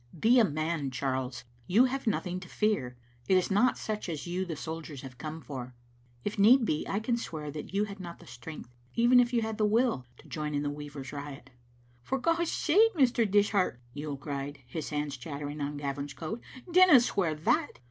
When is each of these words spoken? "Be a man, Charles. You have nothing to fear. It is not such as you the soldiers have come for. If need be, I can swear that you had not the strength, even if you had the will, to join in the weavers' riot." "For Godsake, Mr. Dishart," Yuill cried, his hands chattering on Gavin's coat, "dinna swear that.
"Be 0.29 0.39
a 0.39 0.43
man, 0.43 0.89
Charles. 0.89 1.43
You 1.67 1.85
have 1.85 2.07
nothing 2.07 2.39
to 2.39 2.49
fear. 2.49 2.97
It 3.27 3.37
is 3.37 3.51
not 3.51 3.77
such 3.77 4.09
as 4.09 4.25
you 4.25 4.45
the 4.45 4.55
soldiers 4.55 5.01
have 5.03 5.19
come 5.19 5.41
for. 5.41 5.75
If 6.23 6.39
need 6.39 6.65
be, 6.65 6.87
I 6.87 6.99
can 6.99 7.17
swear 7.17 7.51
that 7.51 7.71
you 7.75 7.83
had 7.83 7.99
not 7.99 8.17
the 8.17 8.25
strength, 8.25 8.73
even 8.95 9.19
if 9.19 9.31
you 9.31 9.43
had 9.43 9.59
the 9.59 9.65
will, 9.67 10.07
to 10.17 10.27
join 10.27 10.55
in 10.55 10.63
the 10.63 10.71
weavers' 10.71 11.13
riot." 11.13 11.51
"For 12.01 12.17
Godsake, 12.19 12.95
Mr. 12.95 13.29
Dishart," 13.29 13.79
Yuill 13.95 14.17
cried, 14.19 14.61
his 14.65 14.89
hands 14.89 15.17
chattering 15.17 15.61
on 15.61 15.77
Gavin's 15.77 16.15
coat, 16.15 16.41
"dinna 16.71 16.99
swear 16.99 17.35
that. 17.35 17.77